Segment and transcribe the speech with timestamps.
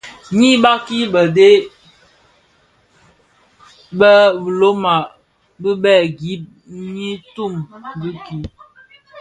[0.37, 1.57] Ňyi kabsi bë bëë dèm
[4.43, 4.95] bilona
[5.61, 6.43] bibèè gib
[6.93, 7.53] nyi tum
[7.99, 8.37] dhiki.